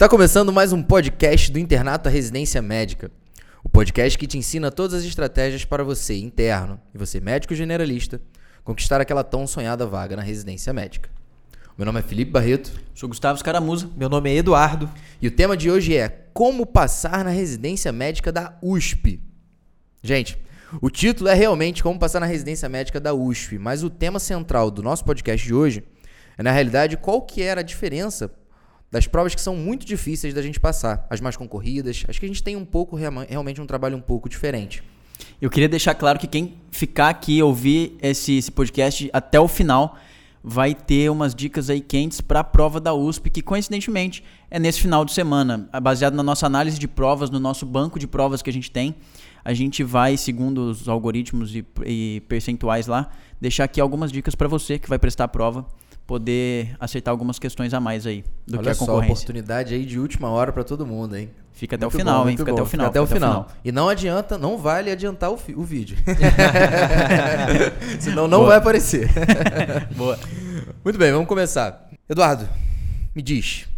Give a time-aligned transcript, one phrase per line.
[0.00, 3.10] Está começando mais um podcast do Internato à Residência Médica.
[3.62, 8.18] O podcast que te ensina todas as estratégias para você, interno, e você, médico generalista,
[8.64, 11.10] conquistar aquela tão sonhada vaga na residência médica.
[11.76, 12.72] Meu nome é Felipe Barreto.
[12.94, 13.90] Sou Gustavo Escaramuza.
[13.94, 14.88] Meu nome é Eduardo.
[15.20, 19.20] E o tema de hoje é Como passar na residência médica da USP.
[20.02, 20.38] Gente,
[20.80, 24.70] o título é realmente Como passar na residência médica da USP, mas o tema central
[24.70, 25.84] do nosso podcast de hoje
[26.38, 28.32] é, na realidade, qual que era a diferença
[28.90, 32.04] das provas que são muito difíceis da gente passar, as mais concorridas.
[32.08, 34.82] Acho que a gente tem um pouco, realmente, um trabalho um pouco diferente.
[35.40, 39.96] Eu queria deixar claro que quem ficar aqui ouvir esse, esse podcast até o final
[40.42, 44.80] vai ter umas dicas aí quentes para a prova da USP, que coincidentemente é nesse
[44.80, 45.68] final de semana.
[45.82, 48.94] Baseado na nossa análise de provas, no nosso banco de provas que a gente tem,
[49.44, 54.48] a gente vai, segundo os algoritmos e, e percentuais lá, deixar aqui algumas dicas para
[54.48, 55.66] você que vai prestar a prova
[56.10, 59.12] poder aceitar algumas questões a mais aí do Olha que a só, concorrência.
[59.12, 61.30] oportunidade aí de última hora para todo mundo, hein?
[61.52, 62.36] Fica até muito o final, bom, hein?
[62.36, 62.86] Fica até o final.
[62.86, 63.44] Fica até, o, final.
[63.44, 63.56] final.
[63.64, 65.96] E não adianta, não vale adiantar o, o vídeo.
[68.00, 68.48] Senão não Boa.
[68.48, 69.08] vai aparecer.
[69.94, 70.18] Boa.
[70.82, 71.88] Muito bem, vamos começar.
[72.08, 72.48] Eduardo,
[73.14, 73.68] me diz,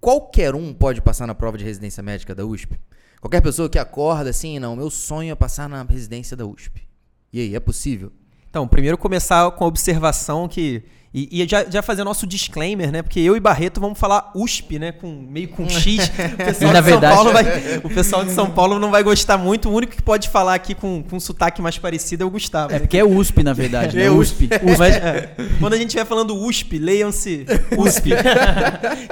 [0.00, 2.78] qualquer um pode passar na prova de residência médica da USP?
[3.20, 6.86] Qualquer pessoa que acorda assim, não, meu sonho é passar na residência da USP.
[7.32, 8.12] E aí, é possível?
[8.48, 13.02] Então, primeiro começar com a observação que e, e, já, já fazer nosso disclaimer, né?
[13.02, 14.92] Porque eu e Barreto vamos falar USP, né?
[14.92, 16.10] Com, meio com X.
[16.30, 19.36] O pessoal, de verdade, São Paulo vai, o pessoal de São Paulo não vai gostar
[19.36, 19.68] muito.
[19.68, 22.72] O único que pode falar aqui com, com um sotaque mais parecido é o Gustavo.
[22.72, 23.96] É porque é USP, na verdade.
[23.96, 24.04] Né?
[24.04, 24.44] É USP.
[24.44, 24.78] USP.
[24.78, 28.10] Mas, é, quando a gente estiver falando USP, leiam-se USP.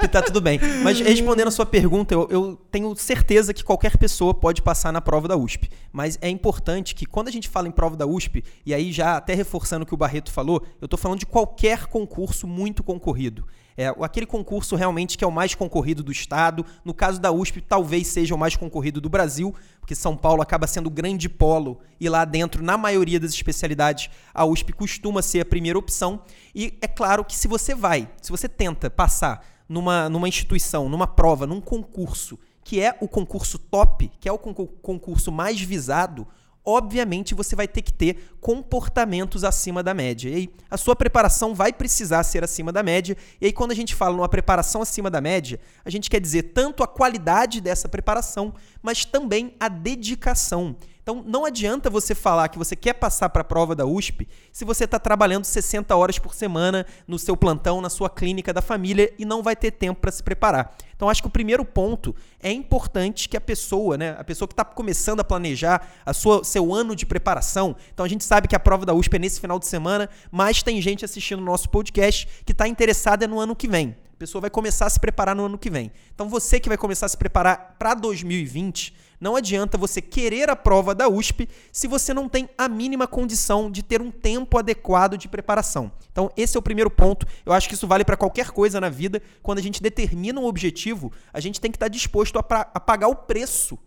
[0.01, 0.61] que tá tudo bem.
[0.83, 5.01] Mas respondendo a sua pergunta, eu, eu tenho certeza que qualquer pessoa pode passar na
[5.01, 5.69] prova da USP.
[5.93, 9.17] Mas é importante que quando a gente fala em prova da USP, e aí já
[9.17, 13.47] até reforçando o que o Barreto falou, eu estou falando de qualquer concurso muito concorrido.
[13.77, 16.67] É, aquele concurso realmente que é o mais concorrido do estado.
[16.85, 20.67] No caso da USP, talvez seja o mais concorrido do Brasil, porque São Paulo acaba
[20.67, 25.41] sendo o grande polo e lá dentro, na maioria das especialidades, a USP costuma ser
[25.41, 26.23] a primeira opção.
[26.55, 31.07] E é claro que se você vai, se você tenta passar numa, numa instituição, numa
[31.07, 36.27] prova, num concurso, que é o concurso top, que é o concurso mais visado,
[36.69, 40.29] obviamente você vai ter que ter comportamentos acima da média.
[40.29, 43.17] E aí, a sua preparação vai precisar ser acima da média.
[43.41, 46.43] E aí, quando a gente fala numa preparação acima da média, a gente quer dizer
[46.55, 48.53] tanto a qualidade dessa preparação,
[48.83, 50.77] mas também a dedicação.
[51.09, 54.63] Então não adianta você falar que você quer passar para a prova da USP se
[54.63, 59.11] você está trabalhando 60 horas por semana no seu plantão, na sua clínica da família
[59.19, 60.77] e não vai ter tempo para se preparar.
[60.95, 64.53] Então acho que o primeiro ponto é importante que a pessoa, né, a pessoa que
[64.53, 67.75] está começando a planejar a sua, seu ano de preparação.
[67.91, 70.63] Então a gente sabe que a prova da USP é nesse final de semana, mas
[70.63, 73.97] tem gente assistindo o nosso podcast que está interessada no ano que vem.
[74.19, 75.93] Pessoa vai começar a se preparar no ano que vem.
[76.15, 80.57] Então você que vai começar a se preparar para 2020 não adianta você querer a
[80.57, 85.17] prova da USP se você não tem a mínima condição de ter um tempo adequado
[85.17, 85.91] de preparação.
[86.13, 87.27] Então, esse é o primeiro ponto.
[87.45, 89.21] Eu acho que isso vale para qualquer coisa na vida.
[89.43, 93.09] Quando a gente determina um objetivo, a gente tem que estar disposto a, a pagar
[93.09, 93.79] o preço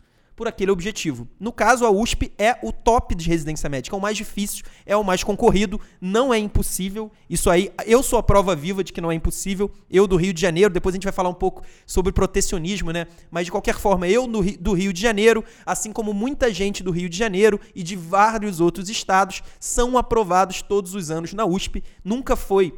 [0.41, 1.27] por aquele objetivo.
[1.39, 4.97] No caso, a USP é o top de residência médica, é o mais difícil, é
[4.97, 7.11] o mais concorrido, não é impossível.
[7.29, 9.69] Isso aí, eu sou a prova viva de que não é impossível.
[9.87, 13.05] Eu do Rio de Janeiro, depois a gente vai falar um pouco sobre protecionismo, né?
[13.29, 17.07] Mas de qualquer forma, eu do Rio de Janeiro, assim como muita gente do Rio
[17.07, 21.83] de Janeiro e de vários outros estados, são aprovados todos os anos na USP.
[22.03, 22.73] Nunca foi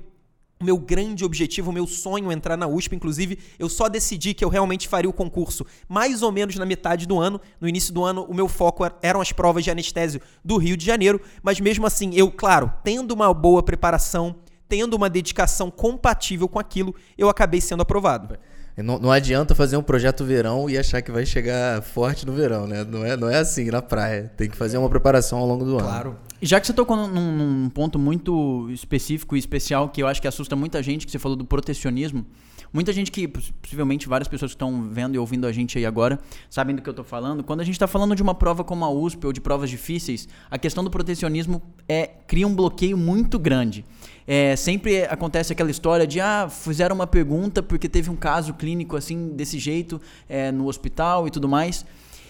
[0.63, 2.96] o meu grande objetivo, o meu sonho é entrar na USP.
[2.96, 7.06] Inclusive, eu só decidi que eu realmente faria o concurso mais ou menos na metade
[7.06, 7.40] do ano.
[7.59, 10.85] No início do ano, o meu foco eram as provas de anestésio do Rio de
[10.85, 11.19] Janeiro.
[11.44, 14.38] Mas mesmo assim, eu, claro, tendo uma boa preparação,
[14.69, 18.40] tendo uma dedicação compatível com aquilo, eu acabei sendo aprovado.
[18.78, 22.66] Não, não, adianta fazer um projeto verão e achar que vai chegar forte no verão,
[22.66, 22.84] né?
[22.84, 24.31] Não é, não é assim na praia.
[24.35, 25.85] Tem que fazer uma preparação ao longo do claro.
[25.85, 25.94] ano.
[25.94, 26.34] Claro.
[26.41, 30.28] Já que você tocou num, num, ponto muito específico e especial que eu acho que
[30.28, 32.25] assusta muita gente, que você falou do protecionismo,
[32.73, 36.19] muita gente que, possivelmente várias pessoas que estão vendo e ouvindo a gente aí agora,
[36.50, 37.44] sabem do que eu estou falando.
[37.44, 40.27] Quando a gente está falando de uma prova como a USP ou de provas difíceis,
[40.51, 43.86] a questão do protecionismo é cria um bloqueio muito grande.
[44.27, 48.95] É, sempre acontece aquela história de ah, fizeram uma pergunta porque teve um caso clínico
[48.95, 51.85] assim desse jeito é, no hospital e tudo mais.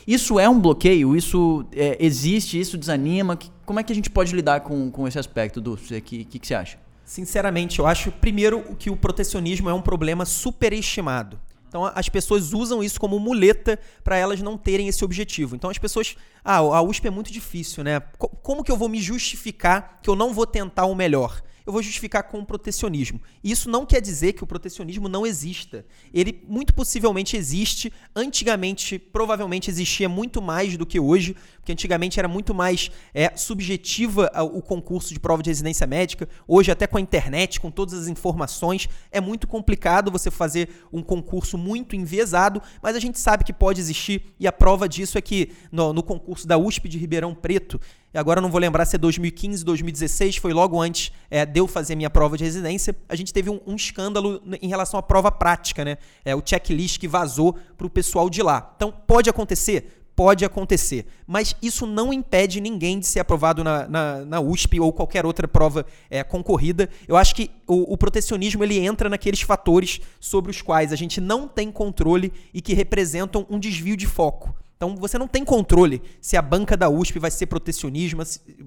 [0.05, 1.15] Isso é um bloqueio?
[1.15, 2.59] Isso é, existe?
[2.59, 3.37] Isso desanima?
[3.65, 5.73] Como é que a gente pode lidar com, com esse aspecto, Du?
[5.73, 6.77] O que, que, que você acha?
[7.05, 11.39] Sinceramente, eu acho, primeiro, que o protecionismo é um problema superestimado.
[11.67, 15.55] Então as pessoas usam isso como muleta para elas não terem esse objetivo.
[15.55, 17.99] Então as pessoas, ah, a USP é muito difícil, né?
[18.19, 21.41] Como que eu vou me justificar que eu não vou tentar o melhor?
[21.65, 23.21] Eu vou justificar com protecionismo.
[23.43, 25.85] Isso não quer dizer que o protecionismo não exista.
[26.13, 27.91] Ele muito possivelmente existe.
[28.15, 34.29] Antigamente, provavelmente existia muito mais do que hoje, porque antigamente era muito mais é, subjetiva
[34.51, 36.27] o concurso de prova de residência médica.
[36.45, 41.01] Hoje, até com a internet, com todas as informações, é muito complicado você fazer um
[41.01, 45.21] concurso muito enviesado, mas a gente sabe que pode existir, e a prova disso é
[45.21, 47.79] que no, no concurso da USP de Ribeirão Preto,
[48.13, 51.67] e agora não vou lembrar se é 2015, 2016, foi logo antes é, de eu
[51.67, 52.95] fazer minha prova de residência.
[53.09, 55.97] A gente teve um, um escândalo em relação à prova prática, né?
[56.23, 58.71] É, o checklist que vazou para o pessoal de lá.
[58.75, 60.02] Então, pode acontecer?
[60.15, 61.05] Pode acontecer.
[61.25, 65.47] Mas isso não impede ninguém de ser aprovado na, na, na USP ou qualquer outra
[65.47, 66.89] prova é, concorrida.
[67.07, 71.19] Eu acho que o, o protecionismo ele entra naqueles fatores sobre os quais a gente
[71.19, 74.55] não tem controle e que representam um desvio de foco.
[74.83, 78.21] Então você não tem controle se a banca da USP vai ser protecionismo,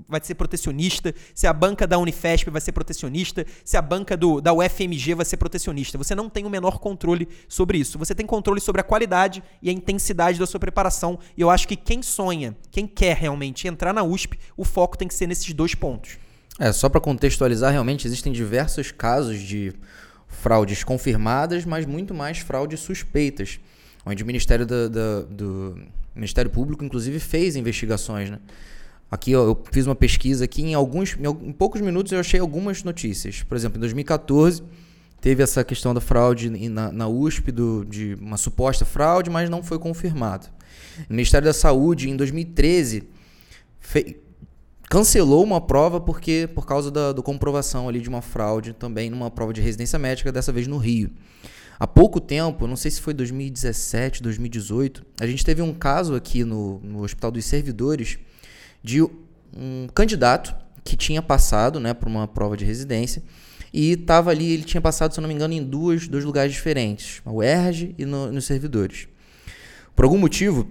[0.09, 4.41] vai ser protecionista, se a banca da Unifesp vai ser protecionista, se a banca do,
[4.41, 5.99] da UFMG vai ser protecionista.
[5.99, 7.99] Você não tem o menor controle sobre isso.
[7.99, 11.19] Você tem controle sobre a qualidade e a intensidade da sua preparação.
[11.37, 15.07] E eu acho que quem sonha, quem quer realmente entrar na USP, o foco tem
[15.07, 16.17] que ser nesses dois pontos.
[16.59, 19.75] É, só para contextualizar, realmente existem diversos casos de
[20.29, 23.61] fraudes confirmadas, mas muito mais fraudes suspeitas,
[24.07, 28.39] onde o Ministério do, do, do o Ministério Público, inclusive, fez investigações, né?
[29.11, 32.83] Aqui ó, eu fiz uma pesquisa aqui em alguns, em, poucos minutos eu achei algumas
[32.83, 33.43] notícias.
[33.43, 34.65] Por exemplo, em 2014
[35.21, 39.63] teve essa questão da fraude na, na USP, do, de uma suposta fraude, mas não
[39.63, 40.47] foi confirmado.
[41.09, 43.05] O Ministério da Saúde, em 2013,
[43.79, 44.17] fe,
[44.89, 49.31] cancelou uma prova porque por causa da do comprovação ali de uma fraude também numa
[49.31, 51.11] prova de residência médica, dessa vez no Rio.
[51.79, 56.43] Há pouco tempo, não sei se foi 2017, 2018, a gente teve um caso aqui
[56.43, 58.19] no, no Hospital dos Servidores
[58.83, 63.23] de um candidato que tinha passado né, por uma prova de residência
[63.75, 67.21] e estava ali, ele tinha passado, se não me engano, em duas, dois lugares diferentes,
[67.27, 69.07] o UERJ e no, nos servidores.
[69.95, 70.67] Por algum motivo,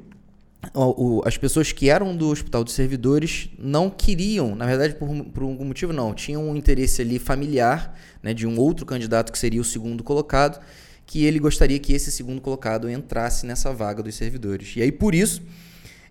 [0.73, 5.07] o, o, as pessoas que eram do Hospital dos Servidores não queriam, na verdade, por,
[5.25, 9.37] por algum motivo não, tinham um interesse ali familiar né, de um outro candidato que
[9.37, 10.59] seria o segundo colocado
[11.05, 14.75] que ele gostaria que esse segundo colocado entrasse nessa vaga dos servidores.
[14.75, 15.41] E aí, por isso,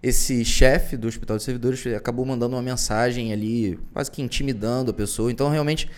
[0.02, 4.94] esse chefe do Hospital de Servidores acabou mandando uma mensagem ali, quase que intimidando a
[4.94, 5.32] pessoa.
[5.32, 5.91] Então, realmente,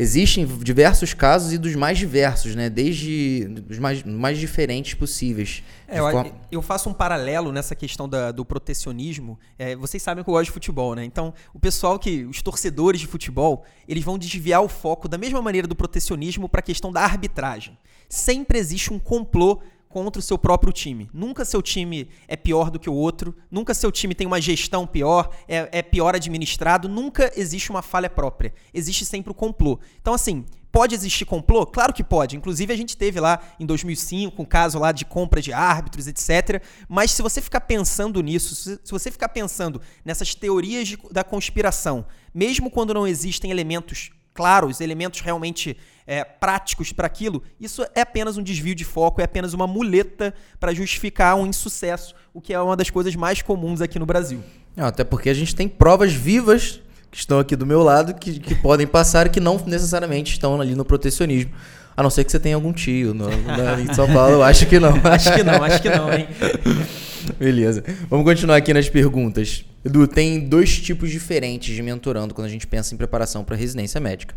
[0.00, 2.70] existem diversos casos e dos mais diversos, né?
[2.70, 5.62] Desde os mais, mais diferentes possíveis.
[5.86, 9.38] É, eu, eu, faço um paralelo nessa questão da, do protecionismo.
[9.58, 11.04] É, vocês sabem que eu gosto de futebol, né?
[11.04, 12.24] Então, o pessoal que.
[12.24, 16.60] Os torcedores de futebol, eles vão desviar o foco da mesma maneira do protecionismo para
[16.60, 17.76] a questão da arbitragem.
[18.08, 19.60] Sempre existe um complô
[19.90, 21.10] contra o seu próprio time.
[21.12, 24.86] Nunca seu time é pior do que o outro, nunca seu time tem uma gestão
[24.86, 28.54] pior, é, é pior administrado, nunca existe uma falha própria.
[28.72, 29.78] Existe sempre o complô.
[30.00, 31.66] Então, assim, Pode existir complô?
[31.66, 32.36] Claro que pode.
[32.36, 36.62] Inclusive, a gente teve lá em 2005 um caso lá de compra de árbitros, etc.
[36.88, 42.06] Mas se você ficar pensando nisso, se você ficar pensando nessas teorias de, da conspiração,
[42.32, 48.36] mesmo quando não existem elementos claros, elementos realmente é, práticos para aquilo, isso é apenas
[48.36, 52.60] um desvio de foco, é apenas uma muleta para justificar um insucesso, o que é
[52.60, 54.42] uma das coisas mais comuns aqui no Brasil.
[54.76, 56.80] Até porque a gente tem provas vivas
[57.10, 60.60] que estão aqui do meu lado que, que podem passar e que não necessariamente estão
[60.60, 61.52] ali no protecionismo.
[61.96, 64.66] A não ser que você tenha algum tio no, na, em São Paulo, eu acho
[64.66, 64.94] que não.
[65.04, 66.28] acho que não, acho que não, hein?
[67.38, 67.84] Beleza.
[68.08, 69.64] Vamos continuar aqui nas perguntas.
[69.84, 74.00] Edu, tem dois tipos diferentes de mentorando quando a gente pensa em preparação para residência
[74.00, 74.34] médica.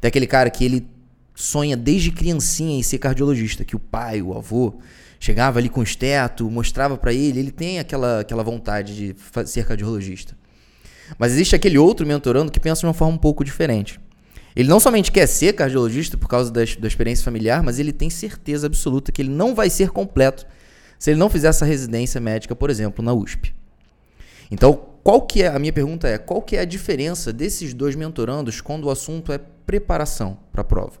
[0.00, 0.86] Tem aquele cara que ele
[1.34, 4.78] sonha desde criancinha em ser cardiologista, que o pai, o avô,
[5.18, 9.66] chegava ali com o esteto, mostrava para ele, ele tem aquela, aquela vontade de ser
[9.66, 10.34] cardiologista.
[11.18, 14.00] Mas existe aquele outro mentorando que pensa de uma forma um pouco diferente.
[14.54, 18.08] Ele não somente quer ser cardiologista por causa da, da experiência familiar, mas ele tem
[18.08, 20.46] certeza absoluta que ele não vai ser completo
[20.98, 23.54] se ele não fizer essa residência médica, por exemplo, na USP.
[24.50, 27.94] Então, qual que é a minha pergunta é, qual que é a diferença desses dois
[27.94, 30.94] mentorandos quando o assunto é preparação para a prova?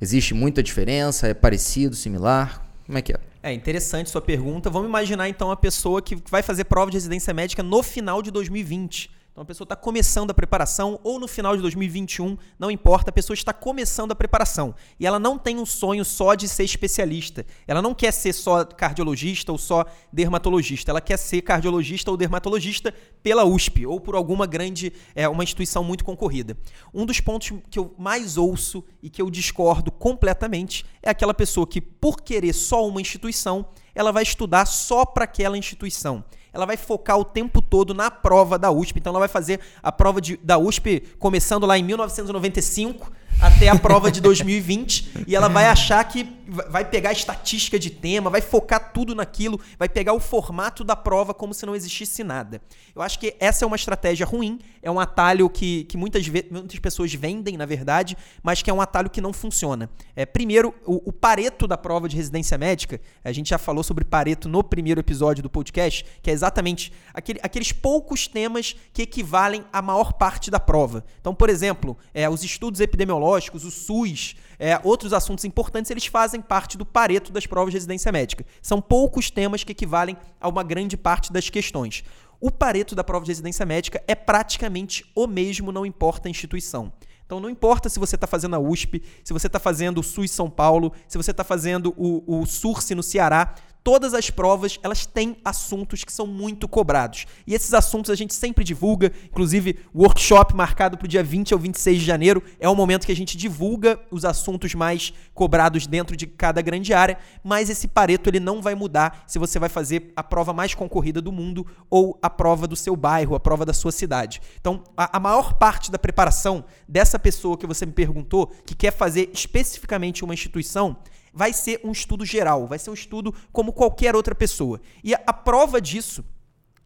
[0.00, 1.28] Existe muita diferença?
[1.28, 2.66] É parecido, similar?
[2.86, 3.16] Como é que é?
[3.42, 4.70] É interessante sua pergunta.
[4.70, 8.30] Vamos imaginar então a pessoa que vai fazer prova de residência médica no final de
[8.30, 9.10] 2020.
[9.32, 13.12] Então a pessoa está começando a preparação, ou no final de 2021, não importa, a
[13.12, 14.74] pessoa está começando a preparação.
[15.00, 17.46] E ela não tem um sonho só de ser especialista.
[17.66, 20.90] Ela não quer ser só cardiologista ou só dermatologista.
[20.90, 25.82] Ela quer ser cardiologista ou dermatologista pela USP ou por alguma grande, é, uma instituição
[25.82, 26.54] muito concorrida.
[26.92, 31.66] Um dos pontos que eu mais ouço e que eu discordo completamente é aquela pessoa
[31.66, 36.24] que, por querer só uma instituição, ela vai estudar só para aquela instituição.
[36.52, 38.98] Ela vai focar o tempo todo na prova da USP.
[38.98, 43.10] Então ela vai fazer a prova de, da USP começando lá em 1995
[43.42, 47.90] até a prova de 2020 e ela vai achar que vai pegar a estatística de
[47.90, 52.22] tema, vai focar tudo naquilo, vai pegar o formato da prova como se não existisse
[52.22, 52.60] nada.
[52.94, 56.78] Eu acho que essa é uma estratégia ruim, é um atalho que, que muitas, muitas
[56.78, 59.88] pessoas vendem, na verdade, mas que é um atalho que não funciona.
[60.14, 64.04] É, primeiro, o, o pareto da prova de residência médica, a gente já falou sobre
[64.04, 69.64] pareto no primeiro episódio do podcast, que é exatamente aquele, aqueles poucos temas que equivalem
[69.72, 71.04] à maior parte da prova.
[71.20, 76.40] Então, por exemplo, é, os estudos epidemiológicos, o SUS, é, outros assuntos importantes, eles fazem
[76.40, 78.44] parte do pareto das provas de residência médica.
[78.60, 82.04] São poucos temas que equivalem a uma grande parte das questões.
[82.40, 86.92] O pareto da prova de residência médica é praticamente o mesmo, não importa a instituição.
[87.24, 90.30] Então não importa se você está fazendo a USP, se você está fazendo o SUS
[90.30, 95.06] São Paulo, se você está fazendo o, o SURSE no Ceará, todas as provas elas
[95.06, 97.26] têm assuntos que são muito cobrados.
[97.46, 101.52] E esses assuntos a gente sempre divulga, inclusive o workshop marcado para o dia 20
[101.52, 105.86] ao 26 de janeiro é o momento que a gente divulga os assuntos mais cobrados
[105.86, 109.68] dentro de cada grande área, mas esse pareto ele não vai mudar se você vai
[109.68, 113.64] fazer a prova mais concorrida do mundo ou a prova do seu bairro, a prova
[113.64, 114.40] da sua cidade.
[114.60, 118.92] Então, a, a maior parte da preparação dessa pessoa que você me perguntou, que quer
[118.92, 120.96] fazer especificamente uma instituição,
[121.32, 124.80] vai ser um estudo geral, vai ser um estudo como qualquer outra pessoa.
[125.02, 126.24] E a, prova disso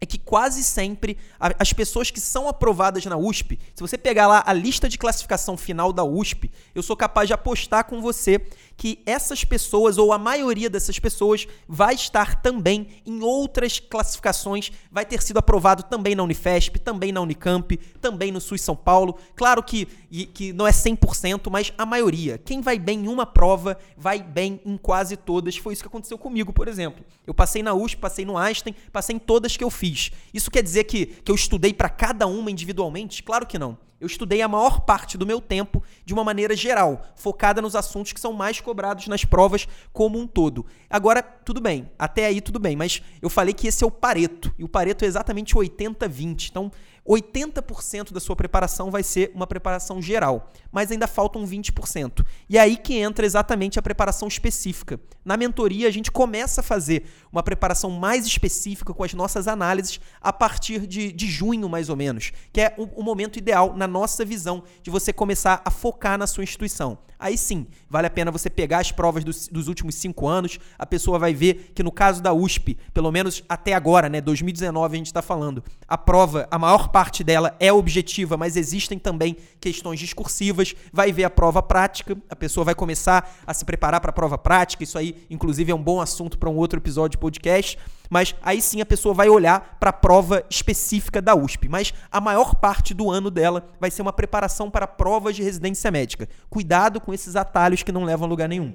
[0.01, 4.43] é que quase sempre as pessoas que são aprovadas na USP, se você pegar lá
[4.47, 8.47] a lista de classificação final da USP, eu sou capaz de apostar com você
[8.77, 15.05] que essas pessoas, ou a maioria dessas pessoas, vai estar também em outras classificações, vai
[15.05, 19.17] ter sido aprovado também na Unifesp, também na Unicamp, também no SUS São Paulo.
[19.35, 19.87] Claro que,
[20.35, 22.39] que não é 100%, mas a maioria.
[22.39, 25.57] Quem vai bem em uma prova, vai bem em quase todas.
[25.57, 27.05] Foi isso que aconteceu comigo, por exemplo.
[27.27, 30.11] Eu passei na USP, passei no Einstein, passei em todas que eu fiz.
[30.35, 33.23] Isso quer dizer que, que eu estudei para cada uma individualmente?
[33.23, 33.79] Claro que não.
[33.99, 38.13] Eu estudei a maior parte do meu tempo de uma maneira geral, focada nos assuntos
[38.13, 40.67] que são mais cobrados nas provas como um todo.
[40.91, 44.55] Agora, tudo bem, até aí tudo bem, mas eu falei que esse é o Pareto,
[44.59, 46.51] e o Pareto é exatamente 80-20.
[46.51, 46.71] Então,
[47.09, 52.25] 80% da sua preparação vai ser uma preparação geral, mas ainda faltam 20%.
[52.49, 55.01] E é aí que entra exatamente a preparação específica.
[55.25, 60.01] Na mentoria, a gente começa a fazer uma preparação mais específica com as nossas análises
[60.21, 63.87] a partir de, de junho, mais ou menos, que é o, o momento ideal, na
[63.87, 66.99] nossa visão, de você começar a focar na sua instituição.
[67.19, 70.59] Aí sim, vale a pena você pegar as provas dos, dos, últimos cinco anos.
[70.79, 74.95] A pessoa vai ver que no caso da USP, pelo menos até agora, né, 2019
[74.95, 79.37] a gente está falando, a prova, a maior parte dela é objetiva, mas existem também
[79.61, 80.75] questões discursivas.
[80.91, 84.39] Vai ver a prova prática, a pessoa vai começar a se preparar para a prova
[84.39, 84.83] prática.
[84.83, 88.63] Isso aí, inclusive, é um bom assunto para um outro episódio de podcast mas aí
[88.63, 91.69] sim a pessoa vai olhar para a prova específica da USP.
[91.69, 95.91] Mas a maior parte do ano dela vai ser uma preparação para provas de residência
[95.91, 96.29] médica.
[96.49, 98.75] Cuidado com esses atalhos que não levam a lugar nenhum.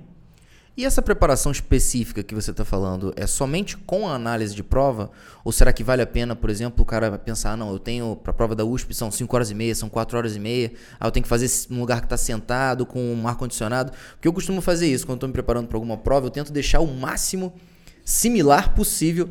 [0.76, 5.12] E essa preparação específica que você está falando é somente com a análise de prova?
[5.44, 8.32] Ou será que vale a pena, por exemplo, o cara pensar, não, eu tenho para
[8.32, 11.08] a prova da USP são 5 horas e meia, são 4 horas e meia, aí
[11.08, 13.92] eu tenho que fazer num lugar que está sentado, com um ar-condicionado?
[14.12, 16.80] Porque eu costumo fazer isso, quando estou me preparando para alguma prova, eu tento deixar
[16.80, 17.54] o máximo
[18.06, 19.30] similar possível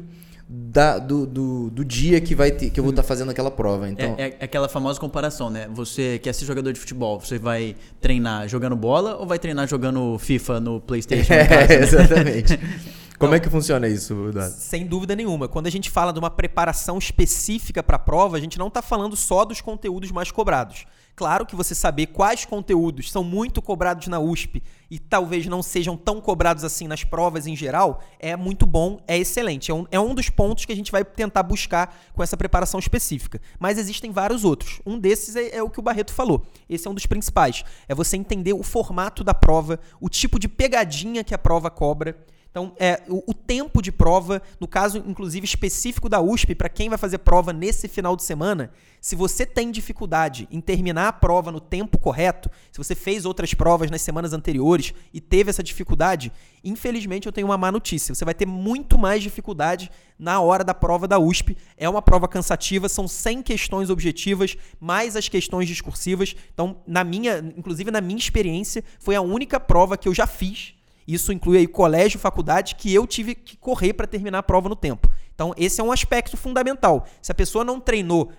[0.52, 3.52] da, do, do, do, dia que, vai ter, que eu vou estar tá fazendo aquela
[3.52, 3.88] prova.
[3.88, 4.16] Então...
[4.18, 5.68] É, é, aquela famosa comparação, né?
[5.72, 10.18] Você quer ser jogador de futebol, você vai treinar jogando bola ou vai treinar jogando
[10.18, 11.32] FIFA no PlayStation?
[11.32, 11.74] É, casa, né?
[11.86, 12.58] Exatamente.
[13.16, 14.54] Como então, é que funciona isso, Eduardo?
[14.56, 15.46] Sem dúvida nenhuma.
[15.46, 18.82] Quando a gente fala de uma preparação específica para a prova, a gente não está
[18.82, 20.84] falando só dos conteúdos mais cobrados.
[21.20, 25.94] Claro que você saber quais conteúdos são muito cobrados na USP e talvez não sejam
[25.94, 29.70] tão cobrados assim nas provas em geral, é muito bom, é excelente.
[29.70, 32.80] É um, é um dos pontos que a gente vai tentar buscar com essa preparação
[32.80, 33.38] específica.
[33.58, 34.80] Mas existem vários outros.
[34.86, 36.42] Um desses é, é o que o Barreto falou.
[36.66, 37.64] Esse é um dos principais.
[37.86, 42.16] É você entender o formato da prova, o tipo de pegadinha que a prova cobra.
[42.50, 46.88] Então, é, o, o, tempo de prova, no caso, inclusive, específico da USP, para quem
[46.88, 51.52] vai fazer prova nesse final de semana, se você tem dificuldade em terminar a prova
[51.52, 56.32] no tempo correto, se você fez outras provas nas semanas anteriores e teve essa dificuldade,
[56.64, 58.12] infelizmente eu tenho uma má notícia.
[58.12, 59.88] Você vai ter muito mais dificuldade
[60.18, 61.56] na hora da prova da USP.
[61.76, 66.34] É uma prova cansativa, são 100 questões objetivas, mais as questões discursivas.
[66.52, 70.74] Então, na minha, inclusive na minha experiência, foi a única prova que eu já fiz
[71.06, 74.76] isso inclui aí colégio, faculdade, que eu tive que correr para terminar a prova no
[74.76, 75.10] tempo.
[75.40, 77.06] Então, esse é um aspecto fundamental.
[77.22, 78.30] Se a pessoa não treinou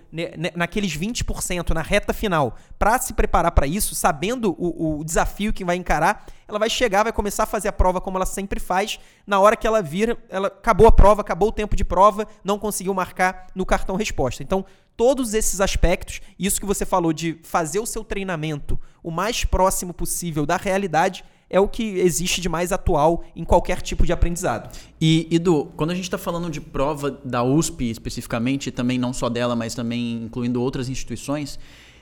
[0.54, 5.64] naqueles 20% na reta final para se preparar para isso, sabendo o, o, desafio que
[5.64, 9.00] vai encarar, ela vai chegar, vai começar a fazer a prova como ela sempre faz.
[9.26, 12.56] Na hora que ela vira, ela acabou a prova, acabou o tempo de prova, não
[12.56, 14.44] conseguiu marcar no cartão resposta.
[14.44, 14.64] Então,
[14.96, 19.92] todos esses aspectos, isso que você falou de fazer o seu treinamento o mais próximo
[19.92, 24.74] possível da realidade, é o que existe de mais atual em qualquer tipo de aprendizado.
[24.98, 29.28] E, Edu, quando a gente está falando de prova da USP especificamente, também não só
[29.28, 31.58] dela, mas também incluindo outras instituições,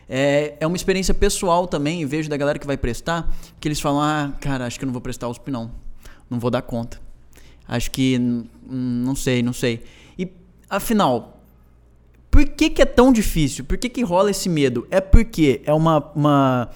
[0.09, 3.29] é, é uma experiência pessoal também, vejo da galera que vai prestar,
[3.59, 5.73] que eles falam, ah, cara, acho que eu não vou prestar USP não,
[6.31, 7.01] não vou dar conta.
[7.67, 8.19] Acho que,
[8.69, 9.83] não sei, não sei.
[10.17, 10.29] E,
[10.69, 11.41] afinal,
[12.31, 13.65] por que, que é tão difícil?
[13.65, 14.87] Por que, que rola esse medo?
[14.91, 16.71] É porque é uma, uma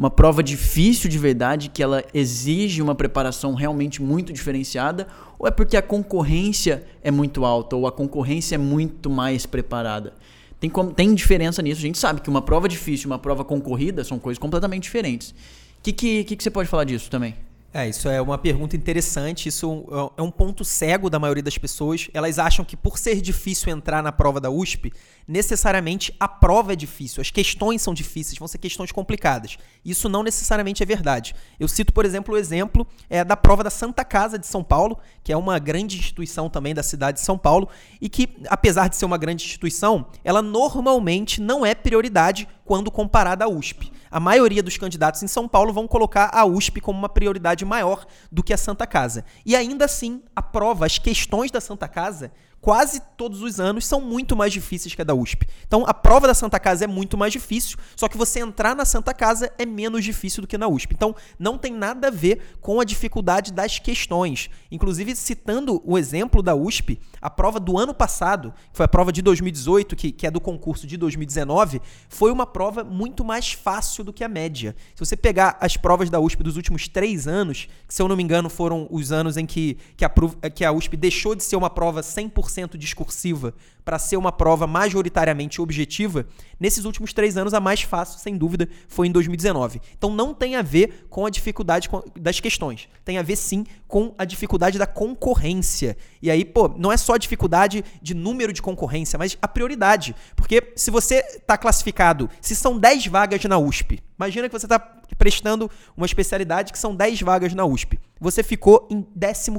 [0.00, 5.06] uma prova difícil de verdade, que ela exige uma preparação realmente muito diferenciada,
[5.38, 10.14] ou é porque a concorrência é muito alta, ou a concorrência é muito mais preparada?
[10.58, 11.80] Tem, tem diferença nisso.
[11.80, 15.32] A gente sabe que uma prova difícil e uma prova concorrida são coisas completamente diferentes.
[15.32, 15.34] O
[15.82, 17.34] que, que, que, que você pode falar disso também?
[17.72, 19.48] É, isso é uma pergunta interessante.
[19.48, 19.86] Isso
[20.16, 22.08] é um ponto cego da maioria das pessoas.
[22.12, 24.92] Elas acham que por ser difícil entrar na prova da USP,
[25.26, 29.56] necessariamente a prova é difícil, as questões são difíceis, vão ser questões complicadas.
[29.84, 31.32] Isso não necessariamente é verdade.
[31.60, 34.98] Eu cito, por exemplo, o exemplo é, da prova da Santa Casa de São Paulo,
[35.22, 37.68] que é uma grande instituição também da cidade de São Paulo,
[38.00, 43.44] e que, apesar de ser uma grande instituição, ela normalmente não é prioridade quando comparada
[43.44, 43.90] à USP.
[44.08, 48.06] A maioria dos candidatos em São Paulo vão colocar a USP como uma prioridade maior
[48.30, 49.24] do que a Santa Casa.
[49.44, 54.00] E ainda assim, a prova, as questões da Santa Casa quase todos os anos são
[54.00, 55.46] muito mais difíceis que a da USP.
[55.66, 58.84] Então a prova da Santa Casa é muito mais difícil, só que você entrar na
[58.84, 60.94] Santa Casa é menos difícil do que na USP.
[60.94, 64.50] Então não tem nada a ver com a dificuldade das questões.
[64.70, 69.12] Inclusive, citando o exemplo da USP, a prova do ano passado, que foi a prova
[69.12, 74.04] de 2018, que, que é do concurso de 2019, foi uma prova muito mais fácil
[74.04, 74.74] do que a média.
[74.94, 78.16] Se você pegar as provas da USP dos últimos três anos, que se eu não
[78.16, 80.10] me engano foram os anos em que, que, a,
[80.54, 83.54] que a USP deixou de ser uma prova 100% 100% discursiva
[83.84, 86.26] para ser uma prova majoritariamente objetiva,
[86.58, 89.80] nesses últimos três anos a mais fácil, sem dúvida, foi em 2019.
[89.96, 91.88] Então não tem a ver com a dificuldade
[92.18, 95.96] das questões, tem a ver sim com a dificuldade da concorrência.
[96.22, 100.14] E aí, pô, não é só a dificuldade de número de concorrência, mas a prioridade.
[100.36, 104.78] Porque se você está classificado, se são 10 vagas na USP, imagina que você está
[105.18, 107.98] prestando uma especialidade que são 10 vagas na USP.
[108.20, 109.50] Você ficou em 15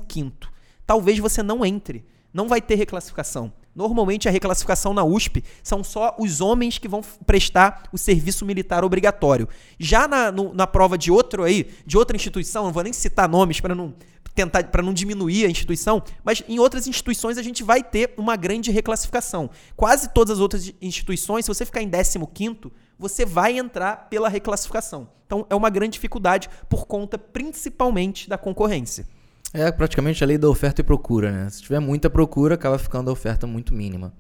[0.85, 3.51] Talvez você não entre não vai ter reclassificação.
[3.73, 8.83] Normalmente a reclassificação na USP são só os homens que vão prestar o serviço militar
[8.83, 9.47] obrigatório.
[9.79, 13.29] Já na, no, na prova de outro aí, de outra instituição, não vou nem citar
[13.29, 13.93] nomes para não
[14.33, 18.35] tentar para não diminuir a instituição, mas em outras instituições a gente vai ter uma
[18.35, 19.49] grande reclassificação.
[19.75, 25.09] Quase todas as outras instituições, se você ficar em 15º, você vai entrar pela reclassificação.
[25.25, 29.05] Então é uma grande dificuldade por conta principalmente da concorrência.
[29.53, 31.49] É praticamente a lei da oferta e procura, né?
[31.49, 34.13] Se tiver muita procura, acaba ficando a oferta muito mínima.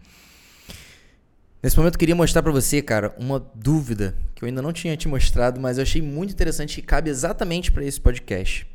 [1.63, 4.97] Nesse momento eu queria mostrar para você, cara, uma dúvida que eu ainda não tinha
[4.97, 8.67] te mostrado, mas eu achei muito interessante e cabe exatamente para esse podcast.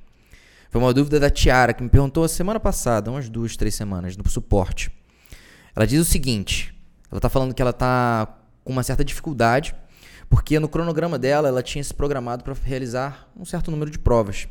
[0.71, 4.17] Foi uma dúvida da Tiara que me perguntou a semana passada, umas duas, três semanas,
[4.17, 4.91] no suporte.
[5.75, 6.75] Ela diz o seguinte:
[7.11, 9.75] ela tá falando que ela tá com uma certa dificuldade,
[10.31, 14.49] porque no cronograma dela ela tinha se programado para realizar um certo número de provas.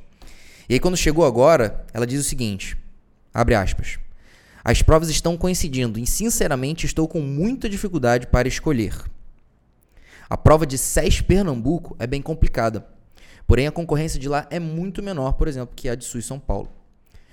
[0.68, 2.78] E aí quando chegou agora, ela diz o seguinte:
[3.34, 4.00] abre aspas.
[4.64, 8.96] As provas estão coincidindo e sinceramente estou com muita dificuldade para escolher.
[10.28, 12.88] A prova de SES Pernambuco é bem complicada.
[13.46, 16.40] Porém, a concorrência de lá é muito menor, por exemplo, que a de SUS São
[16.40, 16.72] Paulo.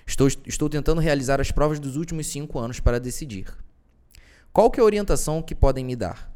[0.06, 3.46] Estou, estou tentando realizar as provas dos últimos cinco anos para decidir.
[4.52, 6.30] Qual que é a orientação que podem me dar?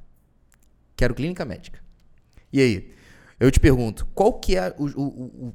[0.97, 1.79] Quero clínica médica.
[2.51, 2.95] E aí?
[3.39, 5.55] Eu te pergunto, qual que é o, o, o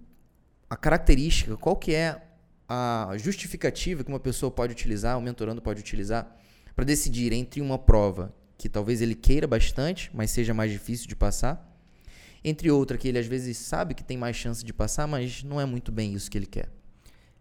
[0.72, 2.22] a característica, qual que é
[2.66, 6.34] a justificativa que uma pessoa pode utilizar, um mentorando pode utilizar,
[6.74, 11.16] para decidir entre uma prova que talvez ele queira bastante, mas seja mais difícil de
[11.16, 11.70] passar,
[12.42, 15.60] entre outra que ele às vezes sabe que tem mais chance de passar, mas não
[15.60, 16.70] é muito bem isso que ele quer.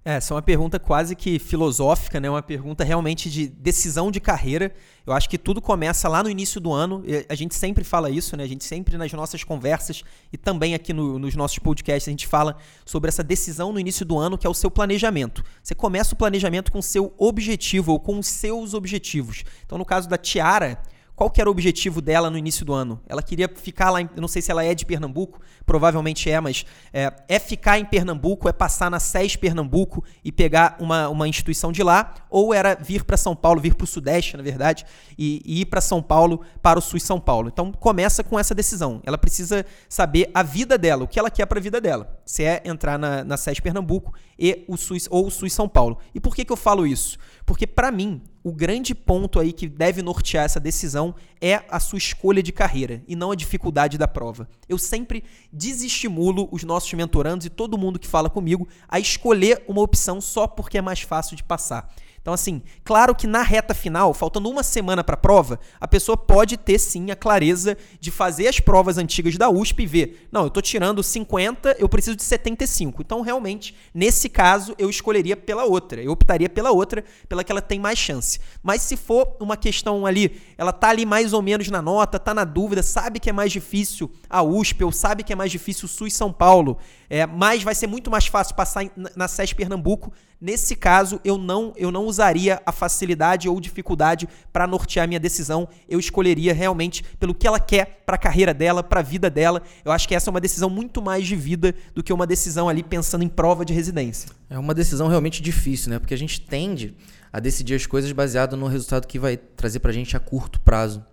[0.02, 2.30] É, essa é uma pergunta quase que filosófica, né?
[2.30, 4.72] Uma pergunta realmente de decisão de carreira.
[5.06, 7.02] Eu acho que tudo começa lá no início do ano.
[7.28, 8.44] A gente sempre fala isso, né?
[8.44, 12.26] A gente sempre nas nossas conversas e também aqui no, nos nossos podcasts a gente
[12.26, 15.44] fala sobre essa decisão no início do ano, que é o seu planejamento.
[15.62, 19.44] Você começa o planejamento com o seu objetivo ou com os seus objetivos.
[19.66, 20.80] Então, no caso da Tiara,
[21.20, 22.98] qual que era o objetivo dela no início do ano?
[23.06, 26.64] Ela queria ficar lá, em, não sei se ela é de Pernambuco, provavelmente é, mas
[26.94, 31.70] é, é ficar em Pernambuco, é passar na SES Pernambuco e pegar uma, uma instituição
[31.72, 34.86] de lá, ou era vir para São Paulo, vir para o Sudeste, na verdade,
[35.18, 37.50] e, e ir para São Paulo, para o SUS São Paulo.
[37.52, 39.02] Então começa com essa decisão.
[39.04, 42.18] Ela precisa saber a vida dela, o que ela quer para a vida dela.
[42.24, 45.98] Se é entrar na, na SES Pernambuco e o SUS, ou o SUS São Paulo.
[46.14, 47.18] E por que, que eu falo isso?
[47.50, 51.98] Porque para mim, o grande ponto aí que deve nortear essa decisão é a sua
[51.98, 54.48] escolha de carreira e não a dificuldade da prova.
[54.68, 59.82] Eu sempre desestimulo os nossos mentorandos e todo mundo que fala comigo a escolher uma
[59.82, 61.92] opção só porque é mais fácil de passar.
[62.20, 66.16] Então, assim, claro que na reta final, faltando uma semana para a prova, a pessoa
[66.16, 70.42] pode ter sim a clareza de fazer as provas antigas da USP e ver, não,
[70.42, 73.00] eu estou tirando 50, eu preciso de 75.
[73.00, 77.62] Então, realmente, nesse caso, eu escolheria pela outra, eu optaria pela outra, pela que ela
[77.62, 78.38] tem mais chance.
[78.62, 82.34] Mas se for uma questão ali, ela tá ali mais ou menos na nota, tá
[82.34, 85.86] na dúvida, sabe que é mais difícil a USP, ou sabe que é mais difícil
[85.86, 86.76] o SUS São Paulo,
[87.08, 88.84] é, mas vai ser muito mais fácil passar
[89.16, 94.66] na SES Pernambuco, Nesse caso, eu não, eu não usaria a facilidade ou dificuldade para
[94.66, 95.68] nortear minha decisão.
[95.86, 99.62] Eu escolheria realmente pelo que ela quer para a carreira dela, para a vida dela.
[99.84, 102.70] Eu acho que essa é uma decisão muito mais de vida do que uma decisão
[102.70, 104.30] ali pensando em prova de residência.
[104.48, 105.98] É uma decisão realmente difícil, né?
[105.98, 106.96] Porque a gente tende
[107.30, 110.58] a decidir as coisas baseado no resultado que vai trazer para a gente a curto
[110.60, 111.04] prazo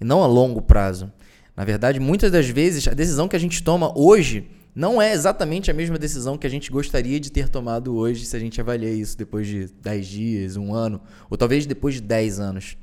[0.00, 1.12] e não a longo prazo.
[1.54, 5.70] Na verdade, muitas das vezes a decisão que a gente toma hoje não é exatamente
[5.70, 8.90] a mesma decisão que a gente gostaria de ter tomado hoje se a gente avalia
[8.90, 12.76] isso depois de 10 dias, um ano, ou talvez depois de 10 anos.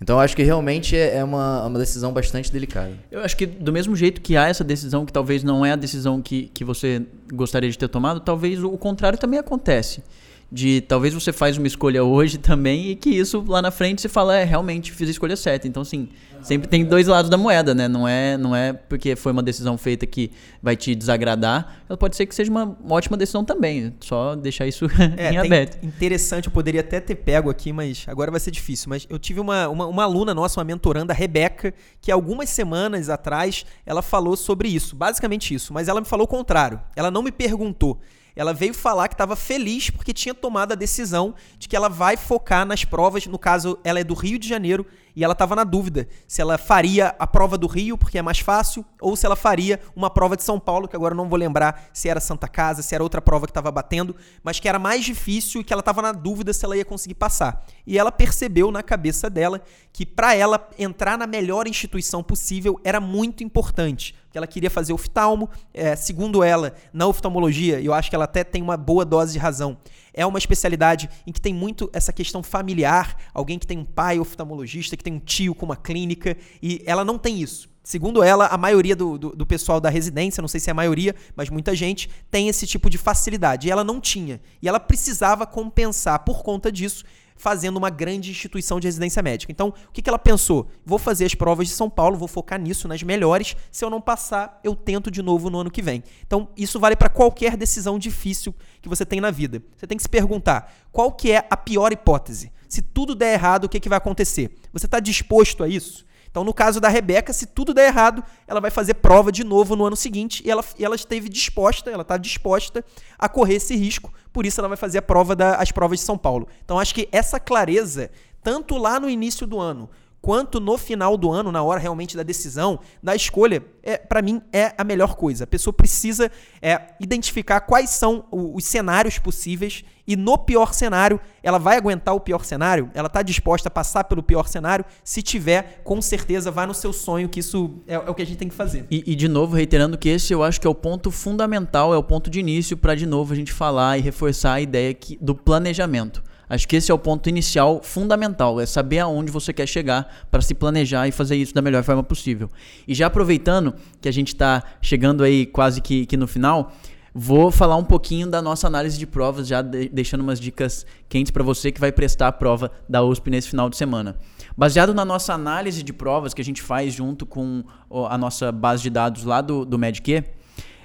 [0.00, 2.92] Então acho que realmente é, é uma, uma decisão bastante delicada.
[3.10, 5.76] Eu acho que do mesmo jeito que há essa decisão que talvez não é a
[5.76, 10.02] decisão que, que você gostaria de ter tomado, talvez o contrário também acontece
[10.50, 14.08] de talvez você faz uma escolha hoje também e que isso lá na frente você
[14.08, 15.68] fala, é, realmente fiz a escolha certa.
[15.68, 16.08] Então, assim,
[16.42, 17.86] sempre tem dois lados da moeda, né?
[17.86, 20.30] Não é, não é porque foi uma decisão feita que
[20.62, 23.94] vai te desagradar, ela pode ser que seja uma ótima decisão também.
[24.00, 25.84] Só deixar isso é, em aberto.
[25.84, 28.88] Interessante, eu poderia até ter pego aqui, mas agora vai ser difícil.
[28.88, 33.10] Mas eu tive uma, uma, uma aluna nossa, uma mentoranda, a Rebeca, que algumas semanas
[33.10, 36.80] atrás ela falou sobre isso, basicamente isso, mas ela me falou o contrário.
[36.96, 38.00] Ela não me perguntou
[38.34, 42.16] ela veio falar que estava feliz porque tinha tomado a decisão de que ela vai
[42.16, 43.26] focar nas provas.
[43.26, 44.86] No caso, ela é do Rio de Janeiro
[45.18, 48.38] e ela estava na dúvida se ela faria a prova do Rio, porque é mais
[48.38, 51.88] fácil, ou se ela faria uma prova de São Paulo, que agora não vou lembrar
[51.92, 54.14] se era Santa Casa, se era outra prova que estava batendo,
[54.44, 57.14] mas que era mais difícil e que ela estava na dúvida se ela ia conseguir
[57.14, 57.66] passar.
[57.84, 59.60] E ela percebeu na cabeça dela
[59.92, 64.92] que para ela entrar na melhor instituição possível era muito importante que ela queria fazer
[64.92, 65.48] oftalmo.
[65.72, 69.38] É, segundo ela, na oftalmologia, eu acho que ela até tem uma boa dose de
[69.38, 69.78] razão,
[70.12, 74.18] é uma especialidade em que tem muito essa questão familiar, alguém que tem um pai
[74.18, 77.68] oftalmologista, que tem um tio com uma clínica, e ela não tem isso.
[77.88, 80.74] Segundo ela, a maioria do, do, do, pessoal da residência, não sei se é a
[80.74, 83.66] maioria, mas muita gente, tem esse tipo de facilidade.
[83.66, 84.42] E ela não tinha.
[84.60, 87.02] E ela precisava compensar por conta disso
[87.38, 89.50] fazendo uma grande instituição de residência médica.
[89.50, 90.68] Então, o que, que ela pensou?
[90.84, 93.56] Vou fazer as provas de São Paulo, vou focar nisso, nas melhores.
[93.70, 96.02] Se eu não passar, eu tento de novo no ano que vem.
[96.26, 99.62] Então, isso vale para qualquer decisão difícil que você tem na vida.
[99.76, 102.52] Você tem que se perguntar qual que é a pior hipótese.
[102.68, 104.54] Se tudo der errado, o que, que vai acontecer?
[104.72, 106.04] Você está disposto a isso?
[106.30, 109.74] Então, no caso da Rebeca, se tudo der errado, ela vai fazer prova de novo
[109.74, 112.84] no ano seguinte e ela, e ela esteve disposta, ela está disposta
[113.18, 116.04] a correr esse risco, por isso ela vai fazer a prova da, as provas de
[116.04, 116.46] São Paulo.
[116.64, 118.10] Então, acho que essa clareza,
[118.42, 119.88] tanto lá no início do ano,
[120.20, 124.42] quanto no final do ano, na hora realmente da decisão, da escolha, é, para mim
[124.52, 125.44] é a melhor coisa.
[125.44, 131.58] A pessoa precisa é, identificar quais são os cenários possíveis e no pior cenário, ela
[131.58, 132.90] vai aguentar o pior cenário?
[132.94, 134.82] Ela está disposta a passar pelo pior cenário?
[135.04, 138.26] Se tiver, com certeza vai no seu sonho, que isso é, é o que a
[138.26, 138.86] gente tem que fazer.
[138.90, 141.98] E, e, de novo, reiterando que esse eu acho que é o ponto fundamental, é
[141.98, 145.18] o ponto de início para de novo a gente falar e reforçar a ideia que,
[145.20, 146.22] do planejamento.
[146.48, 150.40] Acho que esse é o ponto inicial fundamental, é saber aonde você quer chegar para
[150.40, 152.50] se planejar e fazer isso da melhor forma possível.
[152.86, 156.72] E já aproveitando que a gente está chegando aí quase que, que no final,
[157.14, 161.30] vou falar um pouquinho da nossa análise de provas, já de, deixando umas dicas quentes
[161.30, 164.16] para você que vai prestar a prova da USP nesse final de semana.
[164.56, 167.62] Baseado na nossa análise de provas que a gente faz junto com
[168.08, 170.24] a nossa base de dados lá do, do MedQ,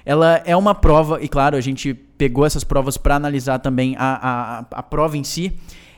[0.04, 4.60] ela é uma prova, e claro, a gente pegou essas provas para analisar também a,
[4.70, 5.52] a, a prova em si.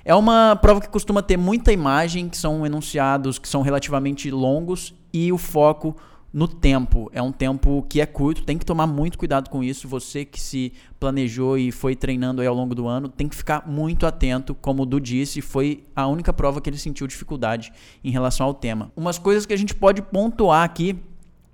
[0.04, 4.94] É uma prova que costuma ter muita imagem, que são enunciados que são relativamente longos
[5.12, 5.96] e o foco
[6.32, 7.10] no tempo.
[7.12, 9.88] É um tempo que é curto, tem que tomar muito cuidado com isso.
[9.88, 13.66] Você que se planejou e foi treinando aí ao longo do ano, tem que ficar
[13.66, 17.72] muito atento, como o Du disse, foi a única prova que ele sentiu dificuldade
[18.04, 18.92] em relação ao tema.
[18.94, 20.96] Umas coisas que a gente pode pontuar aqui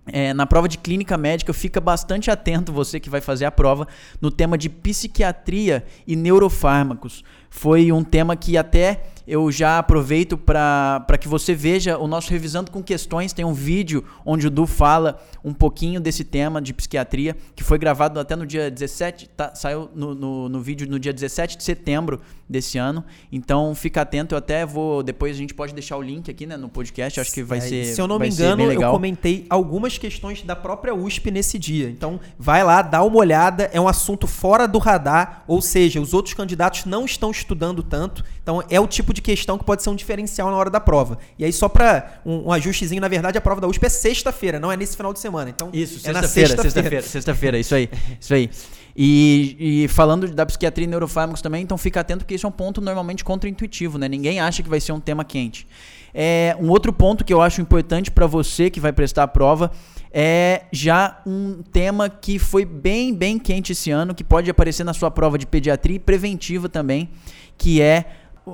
[0.07, 3.87] é, na prova de clínica médica, fica bastante atento você que vai fazer a prova
[4.21, 7.23] no tema de psiquiatria e neurofármacos.
[7.55, 12.71] Foi um tema que até eu já aproveito para que você veja o nosso Revisando
[12.71, 13.33] com Questões.
[13.33, 17.79] Tem um vídeo onde o Du fala um pouquinho desse tema de psiquiatria, que foi
[17.79, 21.63] gravado até no dia 17, tá, saiu no, no, no, vídeo no dia 17 de
[21.63, 23.05] setembro desse ano.
[23.31, 25.03] Então fica atento, eu até vou.
[25.03, 27.21] Depois a gente pode deixar o link aqui né, no podcast.
[27.21, 27.85] Acho que vai é, ser.
[27.87, 31.89] Se eu não me engano, eu comentei algumas questões da própria USP nesse dia.
[31.89, 33.71] Então vai lá, dá uma olhada.
[33.73, 38.25] É um assunto fora do radar, ou seja, os outros candidatos não estão estudando tanto.
[38.43, 41.19] Então é o tipo de questão que pode ser um diferencial na hora da prova.
[41.39, 44.59] E aí, só para um, um, ajustezinho, na verdade, a prova da USP é sexta-feira,
[44.59, 45.51] não é nesse final de semana.
[45.51, 47.91] Então, isso, é sexta-feira, sexta-feira, sexta-feira, isso aí.
[48.21, 48.51] Isso aí.
[48.95, 52.53] E, e, falando da psiquiatria e neurofármacos também, então fica atento que isso é um
[52.53, 54.07] ponto normalmente contraintuitivo, né?
[54.09, 55.67] Ninguém acha que vai ser um tema quente.
[56.15, 59.71] É, um outro ponto que eu acho importante para você que vai prestar a prova
[60.13, 64.93] é já um tema que foi bem, bem quente esse ano, que pode aparecer na
[64.93, 67.09] sua prova de pediatria e preventiva também,
[67.57, 68.05] que é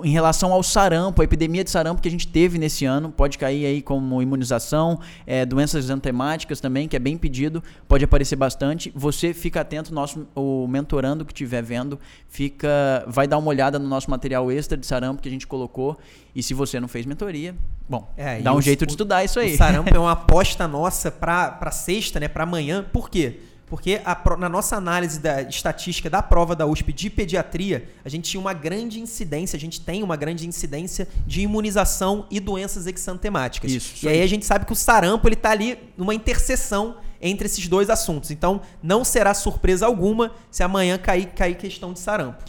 [0.05, 3.39] em relação ao sarampo, a epidemia de sarampo que a gente teve nesse ano, pode
[3.39, 8.93] cair aí como imunização, é, doenças antemáticas também, que é bem pedido, pode aparecer bastante.
[8.95, 11.99] Você fica atento, nosso, o mentorando que estiver vendo,
[12.29, 15.97] fica, vai dar uma olhada no nosso material extra de sarampo que a gente colocou.
[16.35, 17.57] E se você não fez mentoria,
[17.89, 19.55] bom, é, dá um jeito de estudar isso aí.
[19.55, 22.85] O sarampo é uma aposta nossa para sexta, né, para amanhã.
[22.93, 23.41] Por quê?
[23.69, 28.31] Porque a, na nossa análise da estatística da prova da USP de pediatria, a gente
[28.31, 33.71] tinha uma grande incidência, a gente tem uma grande incidência de imunização e doenças exantemáticas.
[33.71, 34.07] Isso.
[34.07, 37.67] E aí a gente sabe que o sarampo ele está ali numa interseção entre esses
[37.69, 38.31] dois assuntos.
[38.31, 42.45] Então, não será surpresa alguma se amanhã cair, cair questão de sarampo.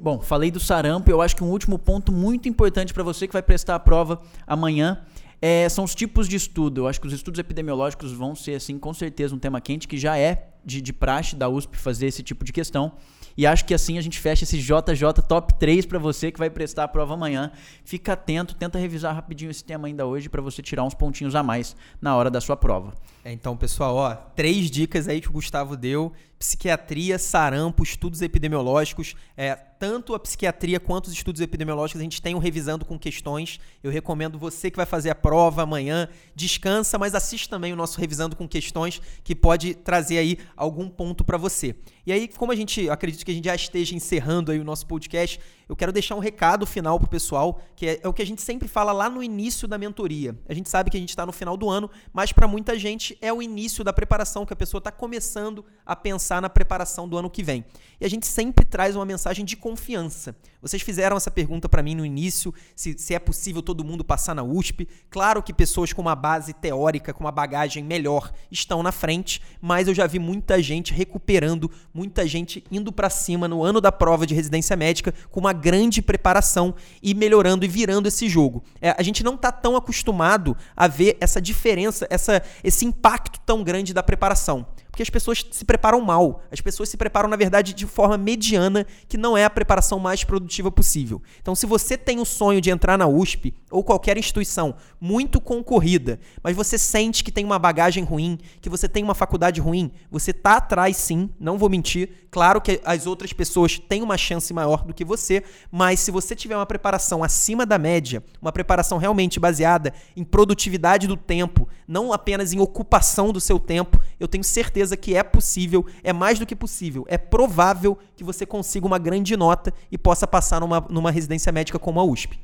[0.00, 3.34] Bom, falei do sarampo, eu acho que um último ponto muito importante para você que
[3.34, 4.98] vai prestar a prova amanhã
[5.40, 6.82] é, são os tipos de estudo.
[6.82, 9.96] Eu acho que os estudos epidemiológicos vão ser, assim, com certeza, um tema quente que
[9.96, 12.92] já é de, de praxe da USP fazer esse tipo de questão.
[13.36, 16.50] E acho que assim a gente fecha esse JJ Top 3 para você que vai
[16.50, 17.50] prestar a prova amanhã.
[17.84, 21.42] Fica atento, tenta revisar rapidinho esse tema ainda hoje para você tirar uns pontinhos a
[21.42, 22.92] mais na hora da sua prova.
[23.24, 29.14] É, então, pessoal, ó, três dicas aí que o Gustavo deu: psiquiatria, sarampo, estudos epidemiológicos.
[29.36, 33.60] É, tanto a psiquiatria quanto os estudos epidemiológicos a gente tem um revisando com questões.
[33.82, 38.00] Eu recomendo você que vai fazer a prova amanhã, descansa, mas assiste também o nosso
[38.00, 41.74] revisando com questões que pode trazer aí algum ponto para você.
[42.06, 44.86] E aí, como a gente acredito que a gente já esteja encerrando aí o nosso
[44.86, 48.26] podcast, eu quero deixar um recado final pro pessoal, que é, é o que a
[48.26, 50.36] gente sempre fala lá no início da mentoria.
[50.48, 53.16] A gente sabe que a gente está no final do ano, mas para muita gente
[53.20, 57.16] é o início da preparação, que a pessoa está começando a pensar na preparação do
[57.16, 57.64] ano que vem.
[58.00, 60.34] E a gente sempre traz uma mensagem de confiança.
[60.60, 64.34] Vocês fizeram essa pergunta para mim no início, se, se, é possível todo mundo passar
[64.34, 64.88] na USP.
[65.08, 69.86] Claro que pessoas com uma base teórica, com uma bagagem melhor, estão na frente, mas
[69.86, 74.26] eu já vi muita gente recuperando, muita gente indo para cima no ano da prova
[74.26, 78.64] de residência médica com uma grande preparação e melhorando e virando esse jogo.
[78.80, 83.62] É, a gente não está tão acostumado a ver essa diferença, essa, esse impacto tão
[83.62, 84.66] grande da preparação.
[84.90, 86.42] Porque as pessoas se preparam mal.
[86.50, 90.24] As pessoas se preparam, na verdade, de forma mediana, que não é a preparação mais
[90.24, 91.22] produtiva possível.
[91.40, 96.18] Então, se você tem o sonho de entrar na USP ou qualquer instituição muito concorrida,
[96.42, 100.32] mas você sente que tem uma bagagem ruim, que você tem uma faculdade ruim, você
[100.32, 102.26] tá atrás sim, não vou mentir.
[102.30, 106.34] Claro que as outras pessoas têm uma chance maior do que você, mas se você
[106.36, 112.12] tiver uma preparação acima da média, uma preparação realmente baseada em produtividade do tempo, não
[112.12, 116.46] apenas em ocupação do seu tempo, eu tenho certeza que é possível, é mais do
[116.46, 121.10] que possível, é provável que você consiga uma grande nota e possa passar numa, numa
[121.10, 122.38] residência médica como a USP.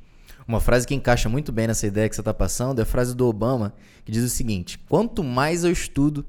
[0.48, 3.14] Uma frase que encaixa muito bem nessa ideia que você está passando é a frase
[3.14, 6.24] do Obama, que diz o seguinte: quanto mais eu estudo,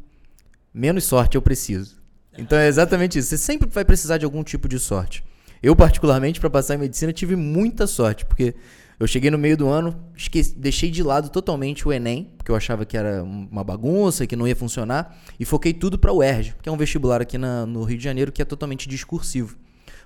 [0.74, 1.98] menos sorte eu preciso.
[2.38, 3.30] Então é exatamente isso.
[3.30, 5.24] Você sempre vai precisar de algum tipo de sorte.
[5.62, 8.56] Eu, particularmente, para passar em medicina, tive muita sorte, porque
[9.00, 12.56] eu cheguei no meio do ano, esqueci, deixei de lado totalmente o Enem, porque eu
[12.56, 16.56] achava que era uma bagunça, que não ia funcionar, e foquei tudo para o ERJ,
[16.62, 19.56] que é um vestibular aqui na, no Rio de Janeiro que é totalmente discursivo.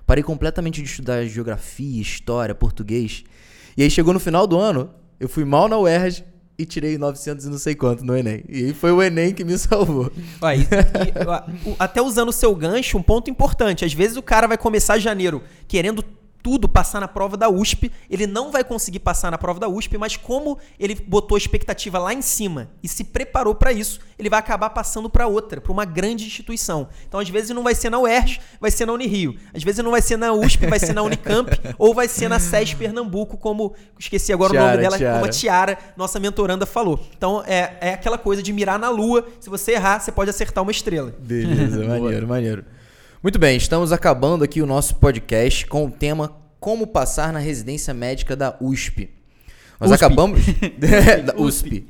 [0.06, 3.24] Parei completamente de estudar geografia, história, português.
[3.76, 6.24] E aí chegou no final do ano, eu fui mal na UERJ
[6.58, 8.44] e tirei 900 e não sei quanto no Enem.
[8.46, 10.12] E foi o Enem que me salvou.
[10.16, 13.86] e, e, até usando o seu gancho, um ponto importante.
[13.86, 16.04] Às vezes o cara vai começar janeiro querendo
[16.42, 17.90] tudo passar na prova da USP.
[18.10, 21.98] Ele não vai conseguir passar na prova da USP, mas como ele botou a expectativa
[21.98, 25.72] lá em cima e se preparou para isso, ele vai acabar passando para outra, para
[25.72, 26.88] uma grande instituição.
[27.06, 29.36] Então, às vezes não vai ser na UERJ, vai ser na Unirio.
[29.54, 32.38] Às vezes não vai ser na USP, vai ser na Unicamp ou vai ser na
[32.38, 35.14] SES Pernambuco, como esqueci agora Tiara, o nome dela, Tiara.
[35.14, 37.00] como a Tiara, nossa mentoranda falou.
[37.16, 39.26] Então, é, é aquela coisa de mirar na lua.
[39.40, 41.14] Se você errar, você pode acertar uma estrela.
[41.18, 42.64] Beleza, maneiro, maneiro.
[43.22, 47.94] Muito bem, estamos acabando aqui o nosso podcast com o tema Como passar na residência
[47.94, 49.10] médica da USP.
[49.80, 50.04] Nós USP.
[50.04, 50.40] acabamos.
[51.24, 51.86] da USP.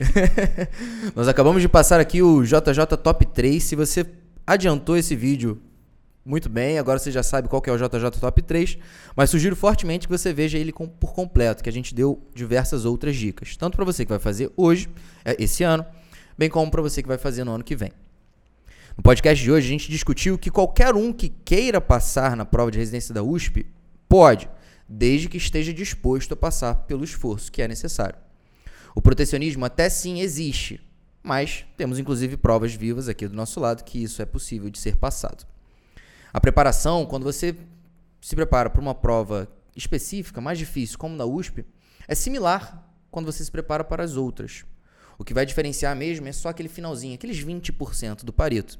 [1.16, 3.62] Nós acabamos de passar aqui o JJ Top 3.
[3.62, 4.06] Se você
[4.46, 5.60] adiantou esse vídeo,
[6.24, 8.78] muito bem, agora você já sabe qual que é o JJ Top 3,
[9.16, 12.84] mas sugiro fortemente que você veja ele com- por completo, que a gente deu diversas
[12.84, 14.88] outras dicas, tanto para você que vai fazer hoje,
[15.24, 15.84] é, esse ano,
[16.38, 17.90] bem como para você que vai fazer no ano que vem.
[18.96, 22.70] No podcast de hoje, a gente discutiu que qualquer um que queira passar na prova
[22.70, 23.66] de residência da USP
[24.06, 24.50] pode,
[24.86, 28.18] desde que esteja disposto a passar pelo esforço que é necessário.
[28.94, 30.78] O protecionismo até sim existe,
[31.22, 34.96] mas temos inclusive provas vivas aqui do nosso lado que isso é possível de ser
[34.96, 35.46] passado.
[36.30, 37.56] A preparação, quando você
[38.20, 41.64] se prepara para uma prova específica, mais difícil, como na USP,
[42.06, 44.66] é similar quando você se prepara para as outras.
[45.18, 48.78] O que vai diferenciar mesmo é só aquele finalzinho, aqueles 20% do Pareto,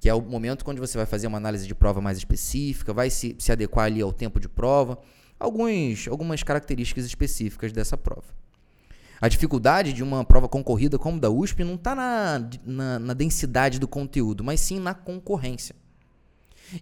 [0.00, 3.10] que é o momento quando você vai fazer uma análise de prova mais específica, vai
[3.10, 4.98] se, se adequar ali ao tempo de prova,
[5.38, 8.34] alguns, algumas características específicas dessa prova.
[9.20, 13.78] A dificuldade de uma prova concorrida como da USP não está na, na, na densidade
[13.78, 15.74] do conteúdo, mas sim na concorrência.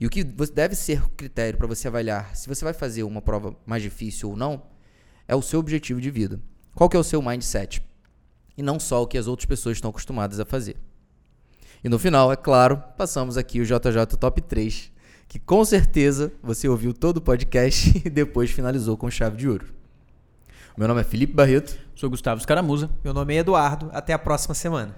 [0.01, 3.57] E o que deve ser critério para você avaliar se você vai fazer uma prova
[3.67, 4.63] mais difícil ou não
[5.29, 6.41] é o seu objetivo de vida.
[6.75, 7.83] Qual que é o seu mindset?
[8.57, 10.77] E não só o que as outras pessoas estão acostumadas a fazer.
[11.83, 14.93] E no final, é claro, passamos aqui o JJ Top 3,
[15.27, 19.67] que com certeza você ouviu todo o podcast e depois finalizou com chave de ouro.
[20.77, 21.77] Meu nome é Felipe Barreto.
[21.95, 22.91] Sou Gustavo Escaramuza.
[23.05, 23.91] Meu nome é Eduardo.
[23.93, 24.95] Até a próxima semana.